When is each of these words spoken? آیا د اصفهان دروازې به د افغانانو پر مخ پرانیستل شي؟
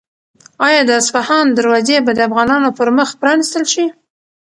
آیا 0.67 0.81
د 0.87 0.91
اصفهان 1.01 1.45
دروازې 1.57 1.97
به 2.05 2.11
د 2.15 2.19
افغانانو 2.27 2.69
پر 2.77 2.87
مخ 2.97 3.09
پرانیستل 3.21 3.63
شي؟ 3.73 3.85